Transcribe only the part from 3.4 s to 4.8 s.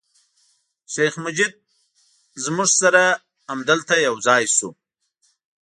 همدلته یو ځای شو.